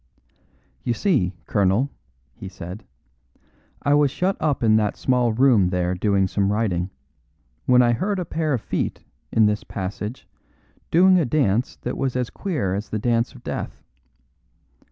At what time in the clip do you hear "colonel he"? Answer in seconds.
1.45-2.49